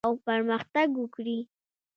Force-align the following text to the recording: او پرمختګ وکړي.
او 0.07 0.13
پرمختګ 0.27 0.89
وکړي. 1.01 1.37